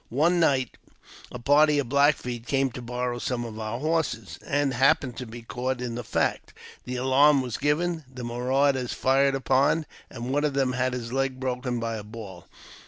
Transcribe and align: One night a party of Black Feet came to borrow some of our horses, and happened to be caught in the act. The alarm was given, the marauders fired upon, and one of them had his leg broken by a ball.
One 0.09 0.39
night 0.39 0.77
a 1.31 1.37
party 1.37 1.77
of 1.77 1.87
Black 1.89 2.15
Feet 2.15 2.47
came 2.47 2.71
to 2.71 2.81
borrow 2.81 3.19
some 3.19 3.45
of 3.45 3.59
our 3.59 3.79
horses, 3.79 4.39
and 4.43 4.73
happened 4.73 5.15
to 5.17 5.27
be 5.27 5.43
caught 5.43 5.79
in 5.79 5.93
the 5.93 6.03
act. 6.17 6.53
The 6.85 6.95
alarm 6.95 7.43
was 7.43 7.57
given, 7.57 8.03
the 8.11 8.23
marauders 8.23 8.93
fired 8.93 9.35
upon, 9.35 9.85
and 10.09 10.31
one 10.31 10.43
of 10.43 10.55
them 10.55 10.73
had 10.73 10.93
his 10.93 11.13
leg 11.13 11.39
broken 11.39 11.79
by 11.79 11.97
a 11.97 12.03
ball. 12.03 12.47